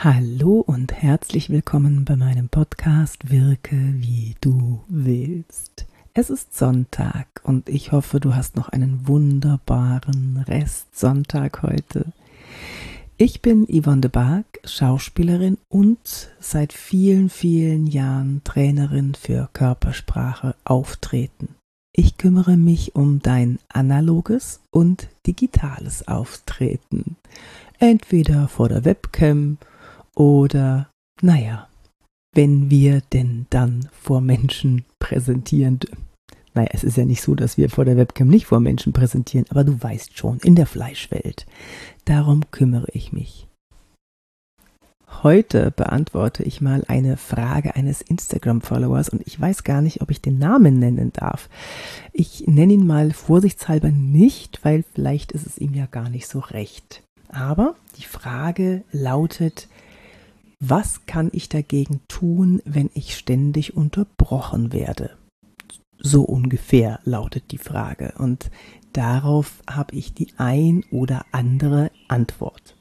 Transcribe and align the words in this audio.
Hallo 0.00 0.60
und 0.64 0.92
herzlich 0.92 1.50
willkommen 1.50 2.04
bei 2.04 2.14
meinem 2.14 2.48
Podcast 2.48 3.32
Wirke 3.32 3.74
wie 3.74 4.36
du 4.40 4.78
willst. 4.86 5.86
Es 6.14 6.30
ist 6.30 6.56
Sonntag 6.56 7.26
und 7.42 7.68
ich 7.68 7.90
hoffe, 7.90 8.20
du 8.20 8.36
hast 8.36 8.54
noch 8.54 8.68
einen 8.68 9.08
wunderbaren 9.08 10.44
Restsonntag 10.46 11.64
heute. 11.64 12.12
Ich 13.16 13.42
bin 13.42 13.66
Yvonne 13.66 14.02
de 14.02 14.08
Barg, 14.08 14.46
Schauspielerin 14.62 15.58
und 15.68 16.30
seit 16.38 16.72
vielen, 16.72 17.28
vielen 17.28 17.88
Jahren 17.88 18.42
Trainerin 18.44 19.16
für 19.16 19.48
Körpersprache 19.52 20.54
Auftreten. 20.62 21.56
Ich 21.92 22.18
kümmere 22.18 22.56
mich 22.56 22.94
um 22.94 23.18
dein 23.18 23.58
analoges 23.68 24.60
und 24.70 25.08
digitales 25.26 26.06
Auftreten. 26.06 27.16
Entweder 27.80 28.46
vor 28.46 28.68
der 28.68 28.84
Webcam 28.84 29.58
oder, 30.18 30.90
naja, 31.22 31.68
wenn 32.34 32.70
wir 32.70 33.02
denn 33.12 33.46
dann 33.50 33.88
vor 33.92 34.20
Menschen 34.20 34.84
präsentieren. 34.98 35.78
Naja, 36.54 36.68
es 36.72 36.82
ist 36.82 36.96
ja 36.96 37.04
nicht 37.04 37.22
so, 37.22 37.34
dass 37.34 37.56
wir 37.56 37.70
vor 37.70 37.84
der 37.84 37.96
Webcam 37.96 38.26
nicht 38.26 38.46
vor 38.46 38.58
Menschen 38.58 38.92
präsentieren, 38.92 39.46
aber 39.50 39.62
du 39.62 39.80
weißt 39.80 40.18
schon, 40.18 40.38
in 40.40 40.56
der 40.56 40.66
Fleischwelt. 40.66 41.46
Darum 42.04 42.50
kümmere 42.50 42.88
ich 42.92 43.12
mich. 43.12 43.46
Heute 45.22 45.70
beantworte 45.70 46.42
ich 46.42 46.60
mal 46.60 46.84
eine 46.86 47.16
Frage 47.16 47.76
eines 47.76 48.02
Instagram-Followers 48.02 49.08
und 49.08 49.26
ich 49.26 49.40
weiß 49.40 49.64
gar 49.64 49.82
nicht, 49.82 50.02
ob 50.02 50.10
ich 50.10 50.20
den 50.20 50.38
Namen 50.38 50.78
nennen 50.78 51.12
darf. 51.12 51.48
Ich 52.12 52.46
nenne 52.46 52.74
ihn 52.74 52.86
mal 52.86 53.12
vorsichtshalber 53.12 53.90
nicht, 53.90 54.64
weil 54.64 54.84
vielleicht 54.94 55.32
ist 55.32 55.46
es 55.46 55.58
ihm 55.58 55.74
ja 55.74 55.86
gar 55.86 56.10
nicht 56.10 56.26
so 56.26 56.40
recht. 56.40 57.02
Aber 57.28 57.74
die 57.96 58.04
Frage 58.04 58.82
lautet, 58.90 59.68
was 60.60 61.06
kann 61.06 61.30
ich 61.32 61.48
dagegen 61.48 62.00
tun, 62.08 62.60
wenn 62.64 62.90
ich 62.94 63.16
ständig 63.16 63.76
unterbrochen 63.76 64.72
werde? 64.72 65.16
So 65.98 66.22
ungefähr 66.22 67.00
lautet 67.04 67.50
die 67.50 67.58
Frage. 67.58 68.14
Und 68.18 68.50
darauf 68.92 69.62
habe 69.68 69.94
ich 69.94 70.14
die 70.14 70.28
ein 70.36 70.84
oder 70.90 71.26
andere 71.32 71.90
Antwort. 72.08 72.76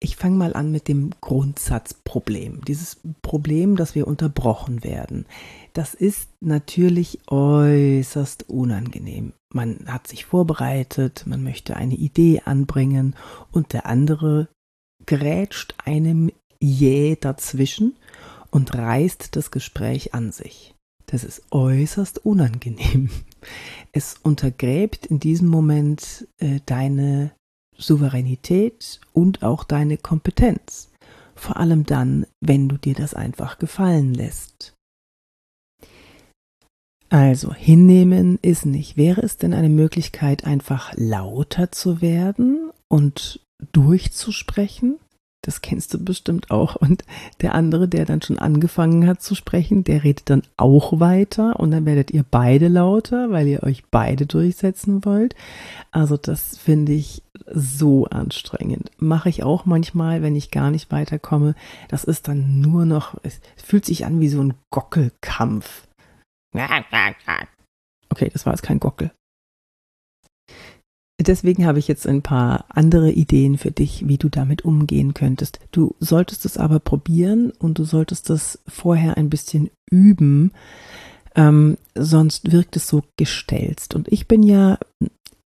Ich 0.00 0.16
fange 0.16 0.36
mal 0.36 0.54
an 0.54 0.72
mit 0.72 0.88
dem 0.88 1.10
Grundsatzproblem. 1.20 2.64
Dieses 2.66 2.98
Problem, 3.22 3.76
dass 3.76 3.94
wir 3.94 4.08
unterbrochen 4.08 4.82
werden. 4.82 5.26
Das 5.74 5.94
ist 5.94 6.28
natürlich 6.40 7.20
äußerst 7.28 8.48
unangenehm. 8.48 9.32
Man 9.54 9.84
hat 9.86 10.08
sich 10.08 10.24
vorbereitet, 10.24 11.22
man 11.26 11.44
möchte 11.44 11.76
eine 11.76 11.94
Idee 11.94 12.42
anbringen 12.44 13.14
und 13.52 13.72
der 13.72 13.86
andere 13.86 14.48
grätscht 15.06 15.74
einem 15.84 16.32
jäh 16.62 17.16
dazwischen 17.20 17.96
und 18.50 18.74
reißt 18.74 19.34
das 19.36 19.50
Gespräch 19.50 20.14
an 20.14 20.32
sich. 20.32 20.74
Das 21.06 21.24
ist 21.24 21.42
äußerst 21.50 22.24
unangenehm. 22.24 23.10
Es 23.90 24.14
untergräbt 24.22 25.04
in 25.04 25.18
diesem 25.18 25.48
Moment 25.48 26.28
äh, 26.38 26.60
deine 26.64 27.32
Souveränität 27.76 29.00
und 29.12 29.42
auch 29.42 29.64
deine 29.64 29.98
Kompetenz. 29.98 30.90
Vor 31.34 31.56
allem 31.56 31.84
dann, 31.84 32.26
wenn 32.40 32.68
du 32.68 32.78
dir 32.78 32.94
das 32.94 33.14
einfach 33.14 33.58
gefallen 33.58 34.14
lässt. 34.14 34.74
Also, 37.10 37.52
hinnehmen 37.52 38.38
ist 38.40 38.64
nicht. 38.64 38.96
Wäre 38.96 39.20
es 39.22 39.36
denn 39.36 39.52
eine 39.52 39.68
Möglichkeit, 39.68 40.44
einfach 40.44 40.94
lauter 40.96 41.72
zu 41.72 42.00
werden 42.00 42.70
und 42.88 43.40
durchzusprechen? 43.72 44.98
Das 45.42 45.60
kennst 45.60 45.92
du 45.92 46.02
bestimmt 46.02 46.52
auch. 46.52 46.76
Und 46.76 47.04
der 47.40 47.54
andere, 47.54 47.88
der 47.88 48.04
dann 48.04 48.22
schon 48.22 48.38
angefangen 48.38 49.06
hat 49.08 49.22
zu 49.22 49.34
sprechen, 49.34 49.82
der 49.82 50.04
redet 50.04 50.30
dann 50.30 50.42
auch 50.56 51.00
weiter 51.00 51.58
und 51.58 51.72
dann 51.72 51.84
werdet 51.84 52.12
ihr 52.12 52.24
beide 52.28 52.68
lauter, 52.68 53.30
weil 53.32 53.48
ihr 53.48 53.64
euch 53.64 53.84
beide 53.90 54.26
durchsetzen 54.26 55.04
wollt. 55.04 55.34
Also 55.90 56.16
das 56.16 56.56
finde 56.56 56.92
ich 56.92 57.24
so 57.52 58.06
anstrengend. 58.06 58.90
Mache 58.98 59.28
ich 59.28 59.42
auch 59.42 59.66
manchmal, 59.66 60.22
wenn 60.22 60.36
ich 60.36 60.52
gar 60.52 60.70
nicht 60.70 60.92
weiterkomme. 60.92 61.56
Das 61.88 62.04
ist 62.04 62.28
dann 62.28 62.60
nur 62.60 62.84
noch, 62.86 63.16
es 63.24 63.40
fühlt 63.56 63.84
sich 63.84 64.06
an 64.06 64.20
wie 64.20 64.28
so 64.28 64.40
ein 64.42 64.54
Gockelkampf. 64.70 65.88
Okay, 68.10 68.28
das 68.30 68.44
war 68.44 68.52
jetzt 68.52 68.62
kein 68.62 68.78
Gockel. 68.78 69.10
Deswegen 71.22 71.66
habe 71.66 71.78
ich 71.78 71.88
jetzt 71.88 72.06
ein 72.06 72.22
paar 72.22 72.64
andere 72.68 73.10
Ideen 73.10 73.58
für 73.58 73.70
dich, 73.70 74.06
wie 74.08 74.18
du 74.18 74.28
damit 74.28 74.64
umgehen 74.64 75.14
könntest. 75.14 75.60
Du 75.70 75.94
solltest 76.00 76.44
es 76.44 76.56
aber 76.56 76.80
probieren 76.80 77.52
und 77.58 77.78
du 77.78 77.84
solltest 77.84 78.30
das 78.30 78.58
vorher 78.66 79.16
ein 79.16 79.30
bisschen 79.30 79.70
üben, 79.90 80.52
ähm, 81.34 81.76
sonst 81.94 82.52
wirkt 82.52 82.76
es 82.76 82.88
so 82.88 83.02
gestelzt. 83.16 83.94
Und 83.94 84.08
ich 84.08 84.28
bin 84.28 84.42
ja 84.42 84.78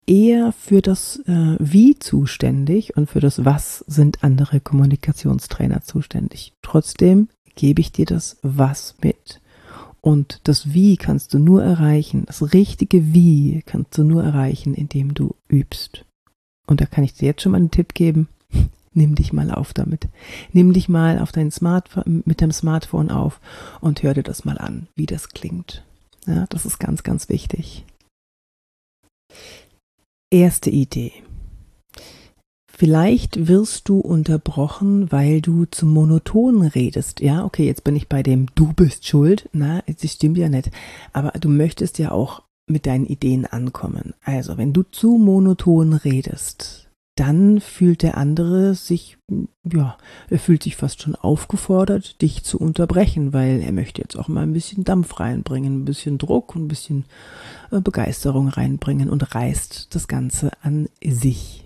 eher 0.07 0.53
für 0.53 0.83
das 0.83 1.21
äh, 1.27 1.57
Wie 1.59 1.99
zuständig 1.99 2.97
und 2.97 3.09
für 3.09 3.21
das 3.21 3.45
Was 3.45 3.85
sind 3.87 4.25
andere 4.25 4.61
Kommunikationstrainer 4.61 5.83
zuständig. 5.83 6.55
Trotzdem 6.63 7.29
gebe 7.55 7.81
ich 7.81 7.93
dir 7.93 8.07
das 8.07 8.39
Was 8.43 8.95
mit. 9.03 9.41
Und 10.05 10.41
das 10.45 10.75
Wie 10.75 10.97
kannst 10.97 11.33
du 11.33 11.39
nur 11.39 11.63
erreichen, 11.63 12.25
das 12.27 12.53
richtige 12.53 13.15
Wie 13.15 13.63
kannst 13.65 13.97
du 13.97 14.03
nur 14.03 14.25
erreichen, 14.25 14.75
indem 14.75 15.15
du 15.15 15.37
übst. 15.49 16.05
Und 16.67 16.81
da 16.81 16.87
kann 16.87 17.05
ich 17.05 17.15
dir 17.15 17.27
jetzt 17.27 17.43
schon 17.43 17.53
mal 17.53 17.59
einen 17.59 17.71
Tipp 17.71 17.95
geben. 17.95 18.29
Nimm 18.95 19.15
dich 19.15 19.33
mal 19.33 19.51
auf 19.53 19.73
damit. 19.73 20.09
Nimm 20.53 20.73
dich 20.73 20.89
mal 20.89 21.21
auf 21.21 21.33
dein 21.33 21.51
Smartphone, 21.51 22.23
mit 22.27 22.43
deinem 22.43 22.53
Smartphone 22.53 23.11
auf 23.11 23.41
und 23.81 24.03
hör 24.03 24.13
dir 24.13 24.25
das 24.25 24.45
mal 24.45 24.59
an, 24.59 24.89
wie 24.97 25.07
das 25.07 25.29
klingt. 25.29 25.85
Ja, 26.27 26.47
das 26.49 26.67
ist 26.67 26.79
ganz, 26.79 27.03
ganz 27.05 27.29
wichtig. 27.29 27.87
Erste 30.31 30.71
Idee. 30.71 31.13
Vielleicht 32.83 33.47
wirst 33.47 33.89
du 33.89 34.01
unterbrochen, 34.01 35.13
weil 35.13 35.41
du 35.41 35.67
zu 35.67 35.87
monoton 35.87 36.63
redest. 36.63 37.21
Ja, 37.21 37.45
okay, 37.45 37.65
jetzt 37.65 37.85
bin 37.85 37.95
ich 37.95 38.09
bei 38.09 38.25
dem 38.25 38.47
Du 38.57 38.73
bist 38.73 39.07
schuld. 39.07 39.49
Na, 39.53 39.85
das 39.87 40.11
stimmt 40.11 40.37
ja 40.37 40.49
nicht. 40.49 40.69
Aber 41.13 41.31
du 41.39 41.49
möchtest 41.49 42.01
ja 42.01 42.11
auch 42.11 42.43
mit 42.67 42.87
deinen 42.87 43.07
Ideen 43.07 43.47
ankommen. 43.47 44.15
Also, 44.25 44.59
wenn 44.59 44.73
du 44.73 44.83
zu 44.83 45.17
monoton 45.17 45.93
redest, 45.93 46.91
dann 47.15 47.61
fühlt 47.61 48.03
der 48.03 48.17
andere 48.17 48.75
sich, 48.75 49.17
ja, 49.73 49.97
er 50.29 50.39
fühlt 50.41 50.65
sich 50.65 50.75
fast 50.75 51.03
schon 51.03 51.15
aufgefordert, 51.15 52.21
dich 52.21 52.43
zu 52.43 52.59
unterbrechen, 52.59 53.33
weil 53.33 53.63
er 53.63 53.71
möchte 53.71 54.03
jetzt 54.03 54.19
auch 54.19 54.27
mal 54.27 54.43
ein 54.43 54.55
bisschen 54.55 54.83
Dampf 54.83 55.21
reinbringen, 55.21 55.83
ein 55.83 55.85
bisschen 55.85 56.19
Druck 56.19 56.57
ein 56.57 56.67
bisschen 56.67 57.05
äh, 57.71 57.81
Begeisterung 57.81 58.49
reinbringen 58.49 59.09
und 59.09 59.37
reißt 59.37 59.95
das 59.95 60.09
Ganze 60.09 60.51
an 60.63 60.89
sich. 61.01 61.62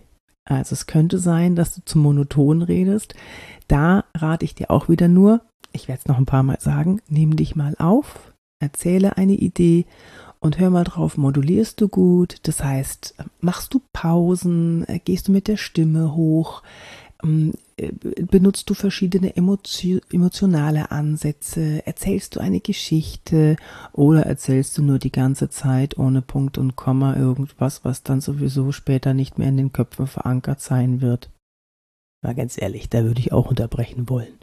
Also 0.46 0.72
es 0.72 0.86
könnte 0.86 1.18
sein, 1.18 1.56
dass 1.56 1.74
du 1.74 1.82
zu 1.84 1.98
monoton 1.98 2.62
redest. 2.62 3.14
Da 3.68 4.04
rate 4.14 4.44
ich 4.44 4.54
dir 4.54 4.70
auch 4.70 4.88
wieder 4.88 5.08
nur, 5.08 5.42
ich 5.72 5.88
werde 5.88 6.00
es 6.00 6.06
noch 6.06 6.18
ein 6.18 6.26
paar 6.26 6.44
Mal 6.44 6.60
sagen, 6.60 7.02
nimm 7.08 7.36
dich 7.36 7.56
mal 7.56 7.74
auf, 7.78 8.32
erzähle 8.60 9.16
eine 9.16 9.34
Idee 9.34 9.84
und 10.38 10.58
hör 10.58 10.70
mal 10.70 10.84
drauf, 10.84 11.16
modulierst 11.16 11.80
du 11.80 11.88
gut? 11.88 12.38
Das 12.44 12.62
heißt, 12.62 13.16
machst 13.40 13.74
du 13.74 13.82
Pausen, 13.92 14.86
gehst 15.04 15.28
du 15.28 15.32
mit 15.32 15.48
der 15.48 15.56
Stimme 15.56 16.14
hoch, 16.14 16.62
ähm, 17.22 17.52
äh, 17.52 17.65
benutzt 17.76 18.70
du 18.70 18.74
verschiedene 18.74 19.34
emotionale 19.36 20.90
Ansätze? 20.90 21.86
Erzählst 21.86 22.36
du 22.36 22.40
eine 22.40 22.60
Geschichte 22.60 23.56
oder 23.92 24.24
erzählst 24.24 24.78
du 24.78 24.82
nur 24.82 24.98
die 24.98 25.12
ganze 25.12 25.50
Zeit 25.50 25.98
ohne 25.98 26.22
Punkt 26.22 26.56
und 26.56 26.76
Komma 26.76 27.16
irgendwas, 27.16 27.84
was 27.84 28.02
dann 28.02 28.20
sowieso 28.20 28.72
später 28.72 29.12
nicht 29.12 29.38
mehr 29.38 29.48
in 29.48 29.58
den 29.58 29.72
Köpfen 29.72 30.06
verankert 30.06 30.60
sein 30.60 31.02
wird? 31.02 31.30
Mal 32.24 32.34
ganz 32.34 32.60
ehrlich, 32.60 32.88
da 32.88 33.04
würde 33.04 33.20
ich 33.20 33.32
auch 33.32 33.50
unterbrechen 33.50 34.08
wollen. 34.08 34.38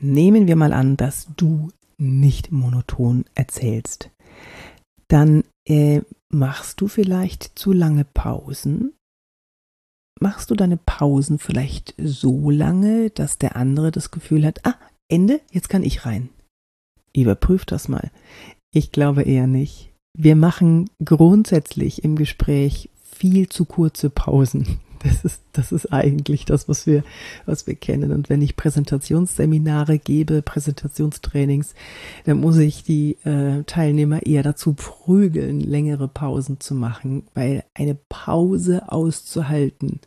Nehmen 0.00 0.48
wir 0.48 0.56
mal 0.56 0.72
an, 0.72 0.96
dass 0.96 1.28
du 1.36 1.70
nicht 1.96 2.50
monoton 2.50 3.24
erzählst. 3.36 4.10
Dann 5.06 5.44
äh, 5.68 6.00
machst 6.28 6.80
du 6.80 6.88
vielleicht 6.88 7.56
zu 7.56 7.72
lange 7.72 8.04
Pausen 8.04 8.94
machst 10.20 10.50
du 10.50 10.54
deine 10.54 10.76
Pausen 10.76 11.38
vielleicht 11.38 11.94
so 11.98 12.50
lange, 12.50 13.10
dass 13.10 13.38
der 13.38 13.56
andere 13.56 13.90
das 13.90 14.10
Gefühl 14.10 14.46
hat, 14.46 14.64
ah, 14.64 14.76
Ende, 15.08 15.40
jetzt 15.50 15.68
kann 15.68 15.82
ich 15.82 16.06
rein. 16.06 16.28
Überprüf 17.14 17.64
das 17.64 17.88
mal. 17.88 18.10
Ich 18.72 18.90
glaube 18.90 19.22
eher 19.22 19.46
nicht. 19.46 19.92
Wir 20.16 20.36
machen 20.36 20.90
grundsätzlich 21.04 22.04
im 22.04 22.16
Gespräch 22.16 22.90
viel 23.02 23.48
zu 23.48 23.64
kurze 23.64 24.10
Pausen. 24.10 24.78
Das 25.04 25.22
ist, 25.22 25.42
das 25.52 25.70
ist 25.70 25.92
eigentlich 25.92 26.46
das, 26.46 26.66
was 26.66 26.86
wir, 26.86 27.04
was 27.44 27.66
wir 27.66 27.74
kennen. 27.74 28.10
Und 28.10 28.30
wenn 28.30 28.40
ich 28.40 28.56
Präsentationsseminare 28.56 29.98
gebe, 29.98 30.40
Präsentationstrainings, 30.40 31.74
dann 32.24 32.40
muss 32.40 32.56
ich 32.56 32.84
die 32.84 33.18
äh, 33.24 33.64
Teilnehmer 33.64 34.24
eher 34.24 34.42
dazu 34.42 34.72
prügeln, 34.72 35.60
längere 35.60 36.08
Pausen 36.08 36.58
zu 36.58 36.74
machen, 36.74 37.24
weil 37.34 37.64
eine 37.74 37.98
Pause 38.08 38.90
auszuhalten 38.90 40.00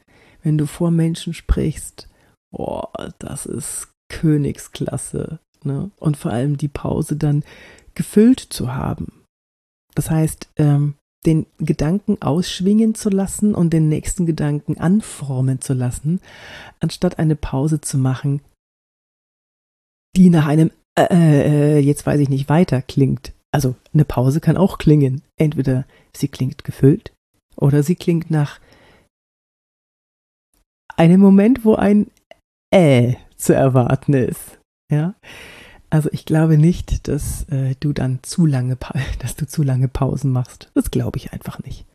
wenn 0.47 0.57
du 0.57 0.65
vor 0.65 0.91
Menschen 0.91 1.33
sprichst, 1.33 2.07
oh, 2.51 2.83
das 3.19 3.45
ist 3.45 3.89
Königsklasse. 4.09 5.39
Ne? 5.63 5.91
Und 5.97 6.15
vor 6.15 6.31
allem 6.31 6.55
die 6.55 6.69
Pause 6.69 7.17
dann 7.17 7.43
gefüllt 7.95 8.39
zu 8.39 8.73
haben. 8.73 9.25
Das 9.93 10.09
heißt, 10.09 10.49
ähm, 10.55 10.95
den 11.27 11.45
Gedanken 11.59 12.21
ausschwingen 12.21 12.95
zu 12.95 13.09
lassen 13.09 13.53
und 13.53 13.71
den 13.71 13.89
nächsten 13.89 14.25
Gedanken 14.25 14.79
anformen 14.79 15.61
zu 15.61 15.73
lassen, 15.73 16.21
anstatt 16.79 17.19
eine 17.19 17.35
Pause 17.35 17.81
zu 17.81 17.97
machen, 17.97 18.41
die 20.15 20.29
nach 20.29 20.47
einem 20.47 20.71
äh, 20.97 21.77
äh, 21.77 21.79
jetzt 21.79 22.05
weiß 22.07 22.19
ich 22.19 22.29
nicht 22.29 22.49
weiter 22.49 22.81
klingt. 22.81 23.33
Also 23.51 23.75
eine 23.93 24.05
Pause 24.05 24.39
kann 24.41 24.57
auch 24.57 24.77
klingen. 24.77 25.21
Entweder 25.37 25.85
sie 26.15 26.27
klingt 26.27 26.63
gefüllt 26.63 27.13
oder 27.55 27.83
sie 27.83 27.95
klingt 27.95 28.31
nach 28.31 28.59
einem 30.95 31.21
Moment, 31.21 31.63
wo 31.63 31.75
ein 31.75 32.07
äh 32.71 33.15
zu 33.35 33.53
erwarten 33.53 34.13
ist. 34.13 34.59
Ja. 34.91 35.13
Also 35.89 36.09
ich 36.11 36.25
glaube 36.25 36.57
nicht, 36.57 37.07
dass 37.07 37.47
äh, 37.49 37.75
du 37.79 37.93
dann 37.93 38.19
zu 38.23 38.45
lange, 38.45 38.77
dass 39.19 39.35
du 39.35 39.47
zu 39.47 39.63
lange 39.63 39.87
Pausen 39.87 40.31
machst. 40.31 40.69
Das 40.73 40.91
glaube 40.91 41.17
ich 41.17 41.33
einfach 41.33 41.59
nicht. 41.63 41.85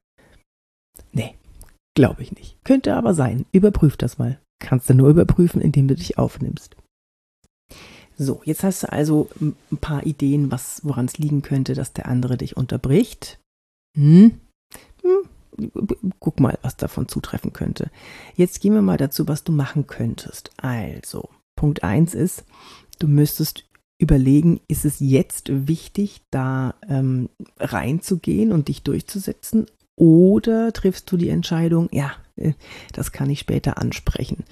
Nee, 1.12 1.34
glaube 1.94 2.22
ich 2.22 2.32
nicht. 2.32 2.56
Könnte 2.64 2.94
aber 2.94 3.14
sein. 3.14 3.46
Überprüf 3.52 3.96
das 3.96 4.18
mal. 4.18 4.38
Kannst 4.60 4.88
du 4.88 4.94
nur 4.94 5.10
überprüfen, 5.10 5.60
indem 5.60 5.88
du 5.88 5.94
dich 5.94 6.18
aufnimmst. 6.18 6.76
So, 8.16 8.42
jetzt 8.44 8.62
hast 8.62 8.84
du 8.84 8.92
also 8.92 9.28
ein 9.40 9.56
paar 9.80 10.06
Ideen, 10.06 10.52
woran 10.82 11.06
es 11.06 11.18
liegen 11.18 11.42
könnte, 11.42 11.74
dass 11.74 11.92
der 11.92 12.06
andere 12.06 12.36
dich 12.36 12.56
unterbricht. 12.56 13.40
Hm? 13.96 14.40
Hm? 15.02 15.70
Guck 16.20 16.40
mal, 16.40 16.58
was 16.62 16.76
davon 16.76 17.08
zutreffen 17.08 17.52
könnte. 17.52 17.90
Jetzt 18.36 18.60
gehen 18.60 18.74
wir 18.74 18.82
mal 18.82 18.96
dazu, 18.96 19.28
was 19.28 19.44
du 19.44 19.52
machen 19.52 19.86
könntest. 19.86 20.50
Also, 20.56 21.28
Punkt 21.56 21.82
1 21.82 22.14
ist, 22.14 22.44
du 22.98 23.08
müsstest 23.08 23.64
überlegen, 24.02 24.60
ist 24.68 24.84
es 24.84 25.00
jetzt 25.00 25.68
wichtig, 25.68 26.22
da 26.30 26.74
ähm, 26.88 27.28
reinzugehen 27.58 28.52
und 28.52 28.68
dich 28.68 28.82
durchzusetzen? 28.82 29.66
Oder 29.96 30.72
triffst 30.72 31.10
du 31.10 31.16
die 31.16 31.28
Entscheidung, 31.28 31.88
ja, 31.92 32.12
äh, 32.36 32.52
das 32.92 33.12
kann 33.12 33.30
ich 33.30 33.38
später 33.38 33.78
ansprechen. 33.78 34.44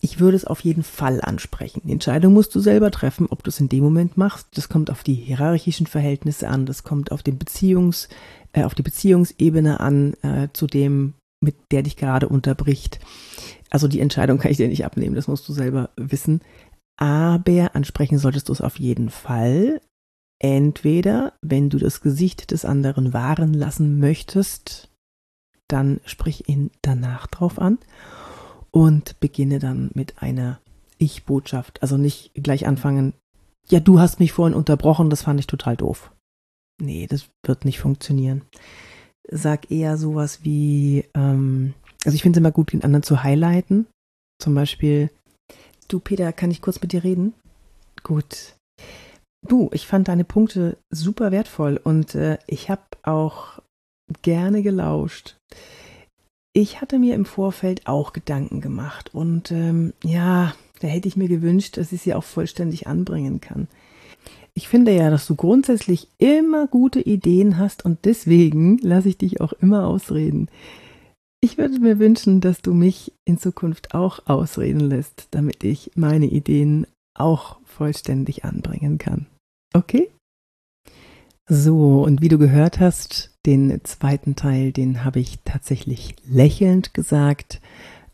Ich 0.00 0.20
würde 0.20 0.36
es 0.36 0.44
auf 0.44 0.60
jeden 0.60 0.84
Fall 0.84 1.20
ansprechen. 1.20 1.82
Die 1.84 1.92
Entscheidung 1.92 2.32
musst 2.32 2.54
du 2.54 2.60
selber 2.60 2.92
treffen, 2.92 3.26
ob 3.28 3.42
du 3.42 3.50
es 3.50 3.58
in 3.58 3.68
dem 3.68 3.82
Moment 3.82 4.16
machst. 4.16 4.46
Das 4.54 4.68
kommt 4.68 4.90
auf 4.90 5.02
die 5.02 5.14
hierarchischen 5.14 5.88
Verhältnisse 5.88 6.48
an, 6.48 6.66
das 6.66 6.84
kommt 6.84 7.10
auf 7.10 7.24
den 7.24 7.38
Beziehungs, 7.38 8.08
äh, 8.52 8.62
auf 8.62 8.74
die 8.74 8.82
Beziehungsebene 8.82 9.80
an, 9.80 10.14
äh, 10.22 10.48
zu 10.52 10.66
dem, 10.66 11.14
mit 11.40 11.56
der 11.72 11.82
dich 11.82 11.96
gerade 11.96 12.28
unterbricht. 12.28 13.00
Also 13.70 13.88
die 13.88 14.00
Entscheidung 14.00 14.38
kann 14.38 14.50
ich 14.50 14.56
dir 14.56 14.68
nicht 14.68 14.84
abnehmen, 14.84 15.14
das 15.14 15.28
musst 15.28 15.48
du 15.48 15.52
selber 15.52 15.90
wissen. 15.96 16.40
Aber 16.98 17.74
ansprechen 17.74 18.18
solltest 18.18 18.48
du 18.48 18.52
es 18.52 18.60
auf 18.60 18.78
jeden 18.78 19.08
Fall. 19.08 19.80
Entweder, 20.40 21.32
wenn 21.42 21.70
du 21.70 21.78
das 21.78 22.00
Gesicht 22.00 22.50
des 22.50 22.64
anderen 22.64 23.12
wahren 23.12 23.54
lassen 23.54 23.98
möchtest, 23.98 24.90
dann 25.68 26.00
sprich 26.04 26.48
ihn 26.48 26.70
danach 26.82 27.26
drauf 27.26 27.58
an 27.58 27.78
und 28.70 29.18
beginne 29.20 29.58
dann 29.58 29.90
mit 29.94 30.22
einer 30.22 30.60
Ich-Botschaft. 30.98 31.82
Also 31.82 31.96
nicht 31.96 32.32
gleich 32.34 32.66
anfangen, 32.66 33.14
ja, 33.68 33.80
du 33.80 34.00
hast 34.00 34.18
mich 34.18 34.32
vorhin 34.32 34.56
unterbrochen, 34.56 35.10
das 35.10 35.22
fand 35.22 35.38
ich 35.40 35.46
total 35.46 35.76
doof. 35.76 36.12
Nee, 36.80 37.06
das 37.06 37.28
wird 37.44 37.64
nicht 37.64 37.80
funktionieren. 37.80 38.42
Sag 39.30 39.70
eher 39.70 39.98
sowas 39.98 40.42
wie, 40.42 41.04
ähm, 41.14 41.74
also 42.04 42.14
ich 42.14 42.22
finde 42.22 42.38
es 42.38 42.40
immer 42.40 42.52
gut, 42.52 42.72
den 42.72 42.84
anderen 42.84 43.02
zu 43.02 43.22
highlighten. 43.22 43.86
Zum 44.40 44.54
Beispiel, 44.54 45.10
Du, 45.88 46.00
Peter, 46.00 46.32
kann 46.34 46.50
ich 46.50 46.60
kurz 46.60 46.82
mit 46.82 46.92
dir 46.92 47.02
reden? 47.02 47.32
Gut. 48.02 48.56
Du, 49.46 49.70
ich 49.72 49.86
fand 49.86 50.08
deine 50.08 50.24
Punkte 50.24 50.76
super 50.90 51.32
wertvoll 51.32 51.80
und 51.82 52.14
äh, 52.14 52.36
ich 52.46 52.68
habe 52.68 52.82
auch 53.02 53.60
gerne 54.22 54.62
gelauscht. 54.62 55.36
Ich 56.52 56.80
hatte 56.80 56.98
mir 56.98 57.14
im 57.14 57.24
Vorfeld 57.24 57.86
auch 57.86 58.12
Gedanken 58.12 58.60
gemacht 58.60 59.14
und 59.14 59.50
ähm, 59.50 59.94
ja, 60.04 60.54
da 60.80 60.88
hätte 60.88 61.08
ich 61.08 61.16
mir 61.16 61.28
gewünscht, 61.28 61.78
dass 61.78 61.92
ich 61.92 62.02
sie 62.02 62.14
auch 62.14 62.24
vollständig 62.24 62.86
anbringen 62.86 63.40
kann. 63.40 63.68
Ich 64.54 64.68
finde 64.68 64.92
ja, 64.92 65.08
dass 65.08 65.26
du 65.26 65.36
grundsätzlich 65.36 66.08
immer 66.18 66.66
gute 66.66 67.00
Ideen 67.00 67.58
hast 67.58 67.84
und 67.84 68.04
deswegen 68.04 68.78
lasse 68.78 69.08
ich 69.08 69.16
dich 69.16 69.40
auch 69.40 69.52
immer 69.54 69.86
ausreden. 69.86 70.48
Ich 71.40 71.56
würde 71.56 71.78
mir 71.78 71.98
wünschen, 71.98 72.40
dass 72.40 72.62
du 72.62 72.74
mich 72.74 73.12
in 73.24 73.38
Zukunft 73.38 73.94
auch 73.94 74.26
ausreden 74.26 74.80
lässt, 74.80 75.28
damit 75.30 75.62
ich 75.62 75.92
meine 75.94 76.26
Ideen 76.26 76.86
auch 77.14 77.60
vollständig 77.64 78.44
anbringen 78.44 78.98
kann. 78.98 79.26
Okay? 79.72 80.10
So, 81.48 82.02
und 82.02 82.20
wie 82.20 82.28
du 82.28 82.38
gehört 82.38 82.80
hast, 82.80 83.32
den 83.46 83.80
zweiten 83.84 84.36
Teil, 84.36 84.72
den 84.72 85.04
habe 85.04 85.20
ich 85.20 85.38
tatsächlich 85.44 86.16
lächelnd 86.26 86.92
gesagt. 86.92 87.60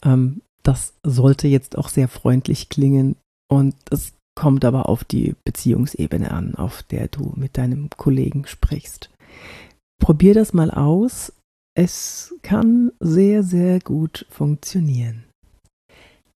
Ähm, 0.04 0.42
das 0.62 0.94
sollte 1.02 1.48
jetzt 1.48 1.76
auch 1.76 1.88
sehr 1.88 2.08
freundlich 2.08 2.68
klingen 2.68 3.16
und 3.50 3.74
es 3.90 4.12
kommt 4.36 4.64
aber 4.64 4.88
auf 4.88 5.04
die 5.04 5.34
Beziehungsebene 5.44 6.30
an, 6.30 6.54
auf 6.54 6.82
der 6.82 7.08
du 7.08 7.32
mit 7.36 7.56
deinem 7.56 7.90
Kollegen 7.90 8.46
sprichst. 8.46 9.10
Probier 10.00 10.34
das 10.34 10.52
mal 10.52 10.70
aus 10.70 11.32
es 11.74 12.34
kann 12.42 12.92
sehr, 13.00 13.42
sehr 13.42 13.80
gut 13.80 14.26
funktionieren. 14.30 15.24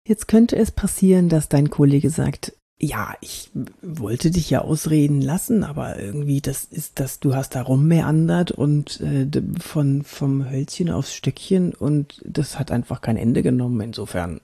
Jetzt 0.08 0.28
könnte 0.28 0.56
es 0.56 0.72
passieren, 0.72 1.30
dass 1.30 1.50
dein 1.50 1.70
Kollege 1.70 2.10
sagt, 2.10 2.54
ja, 2.78 3.16
ich 3.22 3.50
wollte 3.82 4.32
dich 4.32 4.50
ja 4.50 4.62
ausreden 4.62 5.22
lassen, 5.22 5.64
aber 5.64 5.98
irgendwie 5.98 6.42
das 6.42 6.66
ist 6.66 7.00
das, 7.00 7.22
du 7.22 7.34
hast 7.34 7.56
da 7.56 7.62
rummeandert 7.62 8.52
und 8.52 9.00
äh, 9.00 9.28
von 9.60 10.04
vom 10.04 10.50
Hölzchen 10.50 10.92
aufs 10.92 11.16
Stückchen 11.16 11.74
und 11.74 12.22
das 12.26 12.60
hat 12.60 12.72
einfach 12.72 13.00
kein 13.00 13.16
Ende 13.16 13.44
genommen. 13.44 13.80
Insofern, 13.80 14.42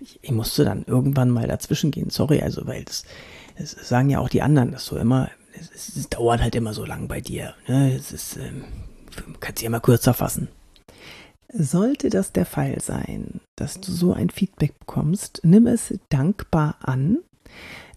ich, 0.00 0.18
ich 0.22 0.32
musste 0.32 0.64
dann 0.64 0.84
irgendwann 0.86 1.30
mal 1.30 1.46
dazwischen 1.46 1.92
gehen. 1.92 2.10
Sorry, 2.10 2.42
also 2.42 2.66
weil 2.66 2.84
das, 2.84 3.04
das 3.56 3.70
sagen 3.70 4.10
ja 4.10 4.18
auch 4.18 4.28
die 4.28 4.42
anderen, 4.42 4.72
dass 4.72 4.84
so 4.84 4.96
immer, 4.96 5.30
es, 5.54 5.96
es 5.96 6.08
dauert 6.08 6.42
halt 6.42 6.56
immer 6.56 6.74
so 6.74 6.84
lang 6.84 7.06
bei 7.06 7.20
dir. 7.20 7.54
Ne? 7.68 7.94
Es 7.94 8.10
ist 8.10 8.38
ähm, 8.38 8.64
kannst 9.40 9.58
sie 9.58 9.64
ja 9.64 9.70
mal 9.70 9.80
kürzer 9.80 10.14
fassen. 10.14 10.48
Sollte 11.52 12.08
das 12.08 12.32
der 12.32 12.46
Fall 12.46 12.80
sein, 12.80 13.40
dass 13.56 13.80
du 13.80 13.92
so 13.92 14.12
ein 14.12 14.30
Feedback 14.30 14.78
bekommst, 14.78 15.40
nimm 15.44 15.66
es 15.66 15.94
dankbar 16.08 16.76
an. 16.80 17.18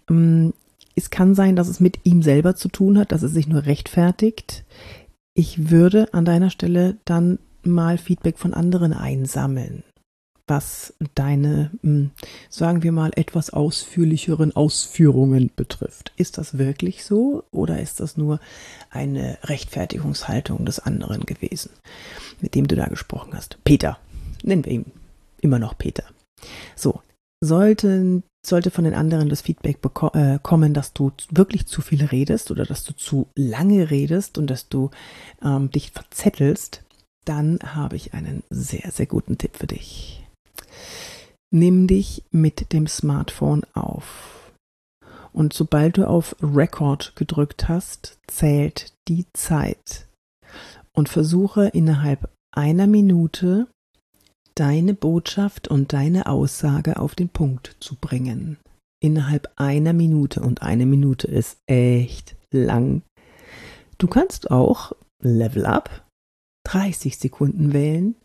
Ähm, 0.09 0.53
es 0.95 1.09
kann 1.09 1.35
sein, 1.35 1.55
dass 1.55 1.67
es 1.67 1.79
mit 1.79 2.05
ihm 2.05 2.21
selber 2.21 2.55
zu 2.55 2.69
tun 2.69 2.97
hat, 2.97 3.11
dass 3.11 3.23
es 3.23 3.31
sich 3.33 3.47
nur 3.47 3.65
rechtfertigt. 3.65 4.65
Ich 5.33 5.69
würde 5.69 6.13
an 6.13 6.25
deiner 6.25 6.49
Stelle 6.49 6.97
dann 7.05 7.39
mal 7.63 7.97
Feedback 7.97 8.37
von 8.37 8.53
anderen 8.53 8.93
einsammeln 8.93 9.83
was 10.47 10.93
deine, 11.15 11.71
hm, 11.81 12.11
sagen 12.49 12.83
wir 12.83 12.91
mal, 12.91 13.11
etwas 13.15 13.49
ausführlicheren 13.49 14.55
Ausführungen 14.55 15.51
betrifft. 15.55 16.13
Ist 16.17 16.37
das 16.37 16.57
wirklich 16.57 17.03
so 17.03 17.43
oder 17.51 17.79
ist 17.79 17.99
das 17.99 18.17
nur 18.17 18.39
eine 18.89 19.37
Rechtfertigungshaltung 19.43 20.65
des 20.65 20.79
anderen 20.79 21.25
gewesen, 21.25 21.71
mit 22.41 22.55
dem 22.55 22.67
du 22.67 22.75
da 22.75 22.85
gesprochen 22.87 23.33
hast? 23.33 23.57
Peter, 23.63 23.97
nennen 24.43 24.65
wir 24.65 24.71
ihn 24.71 24.91
immer 25.41 25.59
noch 25.59 25.77
Peter. 25.77 26.03
So, 26.75 27.01
sollte, 27.43 28.21
sollte 28.45 28.71
von 28.71 28.83
den 28.83 28.93
anderen 28.93 29.29
das 29.29 29.41
Feedback 29.41 29.79
äh, 30.13 30.39
kommen, 30.41 30.73
dass 30.73 30.93
du 30.93 31.11
wirklich 31.31 31.65
zu 31.65 31.81
viel 31.81 32.05
redest 32.05 32.51
oder 32.51 32.65
dass 32.65 32.83
du 32.83 32.93
zu 32.93 33.27
lange 33.35 33.89
redest 33.89 34.37
und 34.37 34.47
dass 34.47 34.69
du 34.69 34.91
ähm, 35.43 35.71
dich 35.71 35.91
verzettelst, 35.91 36.83
dann 37.25 37.59
habe 37.63 37.95
ich 37.95 38.13
einen 38.13 38.43
sehr, 38.49 38.91
sehr 38.91 39.07
guten 39.07 39.37
Tipp 39.37 39.57
für 39.57 39.67
dich. 39.67 40.24
Nimm 41.51 41.87
dich 41.87 42.23
mit 42.31 42.73
dem 42.73 42.87
Smartphone 42.87 43.63
auf. 43.73 44.51
Und 45.31 45.53
sobald 45.53 45.97
du 45.97 46.07
auf 46.07 46.35
Record 46.41 47.15
gedrückt 47.15 47.67
hast, 47.67 48.17
zählt 48.27 48.93
die 49.07 49.25
Zeit. 49.33 50.07
Und 50.93 51.09
versuche 51.09 51.67
innerhalb 51.67 52.29
einer 52.55 52.87
Minute 52.87 53.67
deine 54.55 54.93
Botschaft 54.93 55.67
und 55.67 55.91
deine 55.91 56.27
Aussage 56.27 56.97
auf 56.97 57.15
den 57.15 57.29
Punkt 57.29 57.75
zu 57.79 57.95
bringen. 57.95 58.57
Innerhalb 59.01 59.51
einer 59.57 59.93
Minute. 59.93 60.41
Und 60.41 60.61
eine 60.61 60.85
Minute 60.85 61.27
ist 61.27 61.57
echt 61.67 62.35
lang. 62.51 63.01
Du 63.97 64.07
kannst 64.07 64.51
auch 64.51 64.93
Level 65.21 65.65
Up 65.65 66.05
30 66.65 67.17
Sekunden 67.17 67.73
wählen 67.73 68.15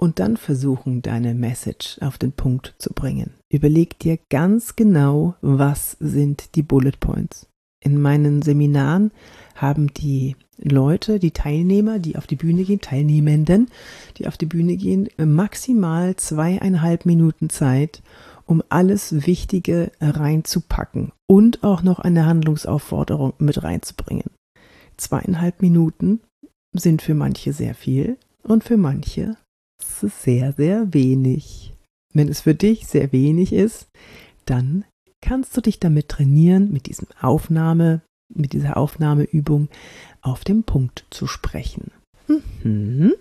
und 0.00 0.20
dann 0.20 0.36
versuchen, 0.36 1.02
deine 1.02 1.34
Message 1.34 1.98
auf 2.00 2.18
den 2.18 2.32
Punkt 2.32 2.74
zu 2.78 2.92
bringen. 2.94 3.34
Überleg 3.50 3.98
dir 3.98 4.18
ganz 4.30 4.76
genau, 4.76 5.34
was 5.40 5.96
sind 6.00 6.54
die 6.54 6.62
Bullet 6.62 6.98
Points. 7.00 7.46
In 7.80 8.00
meinen 8.00 8.42
Seminaren 8.42 9.12
haben 9.54 9.92
die 9.94 10.36
Leute, 10.56 11.18
die 11.18 11.30
Teilnehmer, 11.30 11.98
die 11.98 12.16
auf 12.16 12.26
die 12.26 12.36
Bühne 12.36 12.64
gehen, 12.64 12.80
Teilnehmenden, 12.80 13.68
die 14.16 14.26
auf 14.26 14.36
die 14.36 14.46
Bühne 14.46 14.76
gehen, 14.76 15.08
maximal 15.16 16.16
zweieinhalb 16.16 17.06
Minuten 17.06 17.50
Zeit, 17.50 18.02
um 18.46 18.62
alles 18.68 19.26
Wichtige 19.26 19.92
reinzupacken 20.00 21.12
und 21.26 21.62
auch 21.62 21.82
noch 21.82 22.00
eine 22.00 22.26
Handlungsaufforderung 22.26 23.34
mit 23.38 23.62
reinzubringen. 23.62 24.30
Zweieinhalb 24.96 25.62
Minuten 25.62 26.20
sind 26.72 27.02
für 27.02 27.14
manche 27.14 27.52
sehr 27.52 27.74
viel 27.74 28.16
und 28.42 28.64
für 28.64 28.76
manche 28.76 29.36
sehr, 29.82 30.52
sehr 30.52 30.92
wenig. 30.92 31.74
Wenn 32.12 32.28
es 32.28 32.42
für 32.42 32.54
dich 32.54 32.86
sehr 32.86 33.12
wenig 33.12 33.52
ist, 33.52 33.88
dann 34.46 34.84
kannst 35.20 35.56
du 35.56 35.60
dich 35.60 35.80
damit 35.80 36.08
trainieren, 36.08 36.72
mit 36.72 36.86
diesem 36.86 37.08
Aufnahme, 37.20 38.02
mit 38.34 38.52
dieser 38.52 38.76
Aufnahmeübung 38.76 39.68
auf 40.22 40.44
den 40.44 40.62
Punkt 40.62 41.04
zu 41.10 41.26
sprechen. 41.26 41.90
Mhm. 42.62 43.14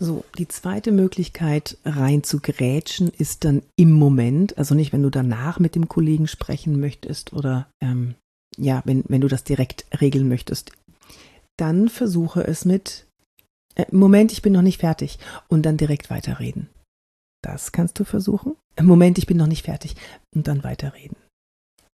So, 0.00 0.24
die 0.38 0.46
zweite 0.46 0.92
Möglichkeit 0.92 1.76
rein 1.84 2.22
zu 2.22 2.38
grätschen 2.40 3.08
ist 3.08 3.44
dann 3.44 3.62
im 3.74 3.92
Moment, 3.92 4.56
also 4.56 4.76
nicht, 4.76 4.92
wenn 4.92 5.02
du 5.02 5.10
danach 5.10 5.58
mit 5.58 5.74
dem 5.74 5.88
Kollegen 5.88 6.28
sprechen 6.28 6.78
möchtest 6.78 7.32
oder 7.32 7.68
ähm, 7.80 8.14
ja, 8.56 8.82
wenn, 8.84 9.04
wenn 9.08 9.20
du 9.20 9.28
das 9.28 9.42
direkt 9.42 9.86
regeln 10.00 10.28
möchtest. 10.28 10.70
Dann 11.56 11.88
versuche 11.88 12.46
es 12.46 12.64
mit 12.64 13.07
Moment, 13.90 14.32
ich 14.32 14.42
bin 14.42 14.52
noch 14.52 14.62
nicht 14.62 14.80
fertig 14.80 15.18
und 15.48 15.64
dann 15.64 15.76
direkt 15.76 16.10
weiterreden. 16.10 16.68
Das 17.42 17.72
kannst 17.72 17.98
du 17.98 18.04
versuchen. 18.04 18.56
Moment, 18.80 19.18
ich 19.18 19.26
bin 19.26 19.36
noch 19.36 19.46
nicht 19.46 19.64
fertig 19.64 19.94
und 20.34 20.48
dann 20.48 20.64
weiterreden. 20.64 21.16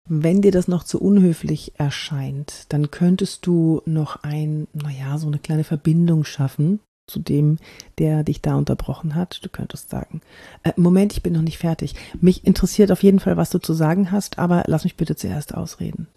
Wenn 0.06 0.42
dir 0.42 0.52
das 0.52 0.68
noch 0.68 0.84
zu 0.84 1.00
unhöflich 1.00 1.72
erscheint, 1.78 2.66
dann 2.72 2.90
könntest 2.90 3.46
du 3.46 3.80
noch 3.86 4.22
ein, 4.22 4.66
naja, 4.74 5.16
so 5.16 5.26
eine 5.26 5.38
kleine 5.38 5.64
Verbindung 5.64 6.24
schaffen 6.24 6.80
zu 7.06 7.20
dem, 7.20 7.58
der 7.98 8.22
dich 8.22 8.40
da 8.40 8.54
unterbrochen 8.56 9.14
hat. 9.14 9.44
Du 9.44 9.48
könntest 9.48 9.90
sagen, 9.90 10.20
äh, 10.62 10.72
Moment, 10.76 11.12
ich 11.12 11.22
bin 11.22 11.32
noch 11.32 11.42
nicht 11.42 11.58
fertig. 11.58 11.94
Mich 12.20 12.46
interessiert 12.46 12.92
auf 12.92 13.02
jeden 13.02 13.20
Fall, 13.20 13.36
was 13.36 13.50
du 13.50 13.58
zu 13.58 13.72
sagen 13.72 14.10
hast, 14.10 14.38
aber 14.38 14.64
lass 14.66 14.84
mich 14.84 14.96
bitte 14.96 15.16
zuerst 15.16 15.54
ausreden. 15.54 16.08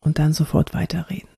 Und 0.00 0.18
dann 0.18 0.32
sofort 0.32 0.74
weiterreden. 0.74 1.28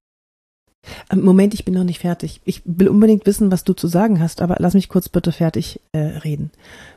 Ähm, 1.11 1.23
Moment, 1.23 1.55
ich 1.55 1.65
bin 1.65 1.75
noch 1.75 1.85
nicht 1.85 2.01
fertig. 2.01 2.41
Ich 2.45 2.63
will 2.65 2.89
unbedingt 2.89 3.27
wissen, 3.27 3.51
was 3.51 3.65
du 3.65 3.73
zu 3.73 3.87
sagen 3.87 4.21
hast, 4.21 4.41
aber 4.41 4.57
lass 4.59 4.75
mich 4.75 4.89
kurz 4.89 5.09
bitte 5.09 5.33
fertig 5.33 5.81
äh, 5.93 5.99
reden. 5.99 6.51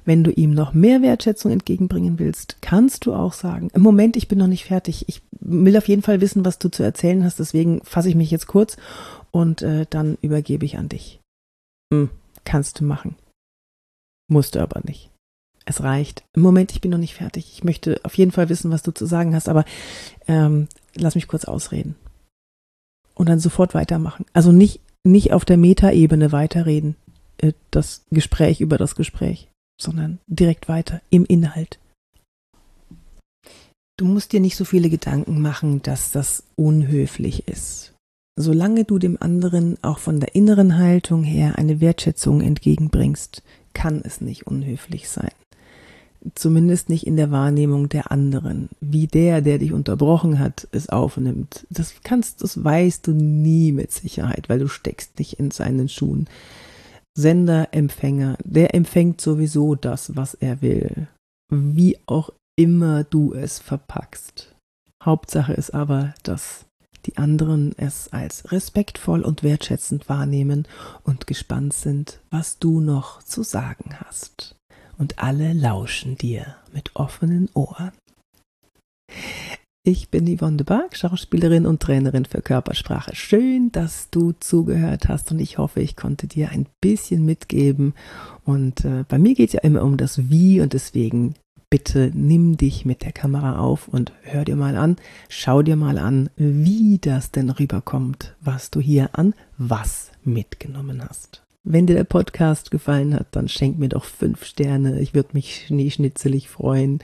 Wenn 0.06 0.24
du 0.24 0.32
ihm 0.32 0.52
noch 0.52 0.74
mehr 0.74 1.02
Wertschätzung 1.02 1.52
entgegenbringen 1.52 2.20
willst, 2.20 2.58
kannst 2.62 3.06
du 3.06 3.14
auch 3.14 3.34
sagen, 3.34 3.70
Moment, 3.76 4.16
ich 4.16 4.28
bin 4.28 4.40
noch 4.40 4.48
nicht 4.48 4.66
fertig. 4.66 5.06
Ich 5.08 5.22
will 5.40 5.78
auf 5.78 5.88
jeden 5.88 6.02
Fall 6.02 6.22
wissen, 6.22 6.46
was 6.46 6.60
du 6.60 6.70
zu 6.70 6.84
erzählen 6.84 7.24
hast, 7.24 7.40
deswegen 7.40 7.82
fasse 7.84 8.10
ich 8.10 8.16
mich 8.16 8.32
jetzt 8.32 8.48
kurz 8.48 8.78
und 9.32 9.62
äh, 9.62 9.86
dann 9.90 10.18
übergebe 10.22 10.66
ich 10.66 10.78
an 10.78 10.90
dich. 10.90 11.20
Hm, 11.94 12.10
kannst 12.46 12.80
du 12.80 12.86
machen. 12.86 13.16
Musst 14.30 14.56
du 14.56 14.62
aber 14.62 14.82
nicht. 14.86 15.10
Es 15.66 15.82
reicht. 15.82 16.24
Moment, 16.36 16.72
ich 16.72 16.82
bin 16.82 16.92
noch 16.92 16.98
nicht 16.98 17.14
fertig. 17.14 17.52
Ich 17.54 17.64
möchte 17.64 18.00
auf 18.04 18.18
jeden 18.18 18.32
Fall 18.32 18.50
wissen, 18.50 18.72
was 18.72 18.84
du 18.84 18.92
zu 18.92 19.06
sagen 19.06 19.34
hast, 19.34 19.48
aber 19.48 19.64
ähm, 20.28 20.68
lass 20.96 21.16
mich 21.16 21.28
kurz 21.28 21.46
ausreden 21.46 21.96
und 23.16 23.30
dann 23.30 23.40
sofort 23.40 23.74
weitermachen. 23.74 24.26
Also 24.34 24.52
nicht, 24.52 24.82
nicht 25.04 25.34
auf 25.34 25.46
der 25.46 25.58
Metaebene 25.58 26.32
weiterreden, 26.32 26.96
äh, 27.38 27.54
das 27.72 28.06
Gespräch 28.12 28.62
über 28.62 28.78
das 28.78 28.96
Gespräch, 28.96 29.50
sondern 29.80 30.20
direkt 30.28 30.68
weiter 30.68 31.02
im 31.10 31.26
Inhalt. 31.26 31.80
Du 33.98 34.06
musst 34.06 34.32
dir 34.32 34.40
nicht 34.40 34.56
so 34.56 34.66
viele 34.66 34.90
Gedanken 34.90 35.42
machen, 35.42 35.82
dass 35.84 36.12
das 36.12 36.44
unhöflich 36.56 37.48
ist. 37.48 37.94
Solange 38.36 38.86
du 38.86 38.98
dem 38.98 39.22
anderen 39.22 39.78
auch 39.84 40.00
von 40.00 40.20
der 40.20 40.34
inneren 40.34 40.78
Haltung 40.78 41.24
her 41.24 41.60
eine 41.60 41.80
Wertschätzung 41.80 42.42
entgegenbringst, 42.42 43.44
kann 43.74 44.02
es 44.04 44.22
nicht 44.22 44.48
unhöflich 44.48 45.08
sein 45.10 45.30
zumindest 46.36 46.90
nicht 46.90 47.06
in 47.06 47.16
der 47.16 47.32
Wahrnehmung 47.32 47.90
der 47.90 48.12
anderen, 48.12 48.70
wie 48.80 49.08
der, 49.08 49.42
der 49.42 49.58
dich 49.58 49.74
unterbrochen 49.74 50.40
hat, 50.40 50.68
es 50.72 50.90
aufnimmt. 50.90 51.66
Das 51.70 51.96
kannst, 52.04 52.44
das 52.44 52.64
weißt 52.64 53.08
du 53.08 53.12
nie 53.12 53.72
mit 53.72 53.92
Sicherheit, 53.92 54.50
weil 54.50 54.60
du 54.60 54.68
steckst 54.68 55.20
nicht 55.20 55.40
in 55.40 55.52
seinen 55.52 55.90
Schuhen. 55.90 56.28
Sender, 57.16 57.70
Empfänger, 57.72 58.38
der 58.44 58.74
empfängt 58.74 59.22
sowieso 59.22 59.76
das, 59.76 60.16
was 60.16 60.34
er 60.34 60.62
will, 60.62 61.08
wie 61.50 61.98
auch 62.08 62.32
immer 62.56 63.04
du 63.04 63.34
es 63.34 63.60
verpackst. 63.60 64.56
Hauptsache 65.04 65.54
ist 65.54 65.74
aber, 65.74 66.14
dass 66.24 66.66
die 67.06 67.18
anderen 67.18 67.74
es 67.78 68.12
als 68.14 68.52
respektvoll 68.52 69.22
und 69.22 69.44
wertschätzend 69.44 70.08
wahrnehmen 70.08 70.68
und 71.04 71.28
gespannt 71.28 71.74
sind, 71.74 72.22
was 72.32 72.60
du 72.60 72.80
noch 72.80 73.22
zu 73.22 73.44
sagen 73.44 73.96
hast 74.00 74.56
und 74.98 75.20
alle 75.20 75.54
lauschen 75.54 76.18
dir 76.18 76.56
mit 76.74 76.96
offenen 76.96 77.50
Ohren. 77.54 77.92
Ich 79.86 80.08
bin 80.10 80.34
Yvonne 80.34 80.56
de 80.56 80.66
Barg, 80.66 80.96
Schauspielerin 80.96 81.66
und 81.66 81.82
Trainerin 81.82 82.24
für 82.24 82.42
Körpersprache. 82.42 83.14
Schön, 83.16 83.70
dass 83.74 84.10
du 84.10 84.32
zugehört 84.32 85.10
hast 85.10 85.30
und 85.34 85.40
ich 85.40 85.58
hoffe, 85.58 85.82
ich 85.82 85.98
konnte 85.98 86.26
dir 86.26 86.52
ein 86.52 86.68
bisschen 86.80 87.26
mitgeben. 87.26 87.94
Und 88.46 88.86
äh, 88.86 89.04
bei 89.06 89.20
mir 89.20 89.36
geht 89.36 89.50
es 89.50 89.54
ja 89.54 89.60
immer 89.60 89.84
um 89.84 89.98
das 89.98 90.30
Wie 90.30 90.62
und 90.62 90.72
deswegen 90.72 91.36
bitte 91.70 92.12
nimm 92.14 92.56
dich 92.56 92.86
mit 92.86 93.02
der 93.02 93.12
Kamera 93.12 93.60
auf 93.60 93.90
und 93.90 94.14
hör 94.22 94.46
dir 94.46 94.56
mal 94.56 94.78
an, 94.78 94.96
schau 95.28 95.64
dir 95.64 95.76
mal 95.76 95.98
an, 95.98 96.30
wie 96.38 96.98
das 97.00 97.32
denn 97.32 97.50
rüberkommt, 97.50 98.36
was 98.40 98.72
du 98.72 98.80
hier 98.80 99.10
an 99.20 99.34
was 99.58 100.12
mitgenommen 100.24 101.04
hast. 101.04 101.43
Wenn 101.66 101.88
dir 101.88 101.96
der 101.96 102.04
Podcast 102.04 102.72
gefallen 102.72 103.14
hat, 103.14 103.28
dann 103.32 103.48
schenk 103.48 103.80
mir 103.80 103.88
doch 103.88 104.04
fünf 104.04 104.44
Sterne. 104.44 105.00
Ich 105.00 105.14
würde 105.14 105.30
mich 105.32 105.68
schneeschnitzelig 105.68 106.50
freuen. 106.50 107.00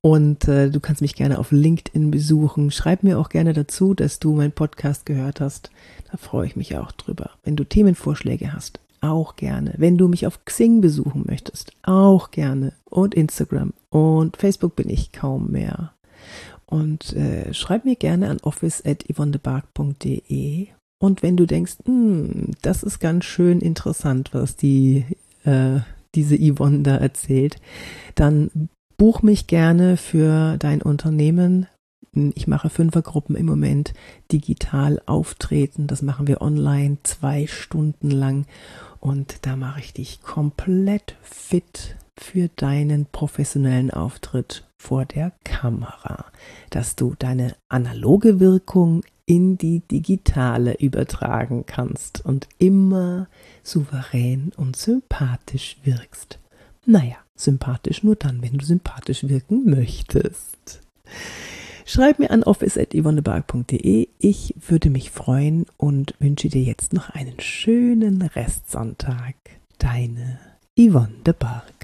Und 0.00 0.48
äh, 0.48 0.68
du 0.70 0.80
kannst 0.80 1.00
mich 1.00 1.14
gerne 1.14 1.38
auf 1.38 1.52
LinkedIn 1.52 2.10
besuchen. 2.10 2.72
Schreib 2.72 3.04
mir 3.04 3.20
auch 3.20 3.28
gerne 3.28 3.52
dazu, 3.52 3.94
dass 3.94 4.18
du 4.18 4.34
meinen 4.34 4.50
Podcast 4.52 5.06
gehört 5.06 5.40
hast. 5.40 5.70
Da 6.10 6.16
freue 6.16 6.46
ich 6.46 6.56
mich 6.56 6.76
auch 6.76 6.90
drüber. 6.92 7.30
Wenn 7.44 7.54
du 7.54 7.62
Themenvorschläge 7.64 8.52
hast, 8.52 8.80
auch 9.00 9.36
gerne. 9.36 9.74
Wenn 9.76 9.96
du 9.96 10.08
mich 10.08 10.26
auf 10.26 10.44
Xing 10.44 10.80
besuchen 10.80 11.22
möchtest, 11.26 11.70
auch 11.82 12.32
gerne. 12.32 12.72
Und 12.84 13.14
Instagram 13.14 13.74
und 13.90 14.36
Facebook 14.36 14.74
bin 14.74 14.88
ich 14.88 15.12
kaum 15.12 15.52
mehr. 15.52 15.92
Und 16.66 17.12
äh, 17.14 17.54
schreib 17.54 17.84
mir 17.84 17.94
gerne 17.96 18.28
an 18.28 18.38
office.yvonnebark.de 18.42 20.68
und 20.98 21.22
wenn 21.22 21.36
du 21.36 21.46
denkst, 21.46 21.76
hm, 21.84 22.52
das 22.62 22.82
ist 22.82 22.98
ganz 22.98 23.24
schön 23.24 23.60
interessant, 23.60 24.30
was 24.32 24.56
die, 24.56 25.04
äh, 25.44 25.80
diese 26.14 26.36
Yvonne 26.36 26.80
da 26.80 26.96
erzählt, 26.96 27.56
dann 28.14 28.68
buch 28.96 29.22
mich 29.22 29.46
gerne 29.46 29.96
für 29.96 30.56
dein 30.58 30.82
Unternehmen. 30.82 31.66
Ich 32.34 32.48
mache 32.48 32.68
Fünfergruppen 32.68 33.36
im 33.36 33.46
Moment 33.46 33.94
digital 34.32 35.00
auftreten. 35.06 35.86
Das 35.86 36.02
machen 36.02 36.26
wir 36.26 36.40
online 36.40 36.98
zwei 37.04 37.46
Stunden 37.46 38.10
lang. 38.10 38.46
Und 38.98 39.46
da 39.46 39.54
mache 39.54 39.78
ich 39.78 39.92
dich 39.92 40.22
komplett 40.22 41.14
fit 41.22 41.96
für 42.18 42.48
deinen 42.56 43.06
professionellen 43.06 43.92
Auftritt 43.92 44.64
vor 44.82 45.04
der 45.04 45.32
Kamera, 45.44 46.24
dass 46.70 46.96
du 46.96 47.14
deine 47.16 47.54
analoge 47.68 48.40
Wirkung 48.40 49.02
in 49.28 49.58
die 49.58 49.80
digitale 49.80 50.74
übertragen 50.78 51.64
kannst 51.66 52.24
und 52.24 52.48
immer 52.58 53.28
souverän 53.62 54.52
und 54.56 54.74
sympathisch 54.74 55.76
wirkst. 55.84 56.38
Naja, 56.86 57.16
sympathisch 57.36 58.02
nur 58.02 58.16
dann, 58.16 58.40
wenn 58.40 58.56
du 58.56 58.64
sympathisch 58.64 59.24
wirken 59.24 59.68
möchtest. 59.68 60.80
Schreib 61.84 62.18
mir 62.18 62.30
an 62.30 62.42
office.yvonnebark.de. 62.42 64.08
Ich 64.18 64.54
würde 64.66 64.88
mich 64.88 65.10
freuen 65.10 65.66
und 65.76 66.14
wünsche 66.20 66.48
dir 66.48 66.62
jetzt 66.62 66.94
noch 66.94 67.10
einen 67.10 67.38
schönen 67.38 68.22
Restsonntag. 68.22 69.34
Deine 69.78 70.38
Yvonne 70.78 71.12
de 71.26 71.34
Barg. 71.38 71.77